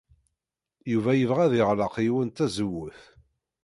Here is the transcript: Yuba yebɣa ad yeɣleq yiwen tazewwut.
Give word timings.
Yuba 0.91 1.11
yebɣa 1.15 1.41
ad 1.45 1.53
yeɣleq 1.57 1.95
yiwen 2.03 2.29
tazewwut. 2.29 3.01